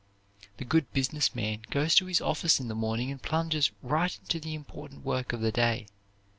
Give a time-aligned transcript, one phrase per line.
[0.57, 4.39] The good business man goes to his office in the morning and plunges right into
[4.39, 5.85] the important work of the day.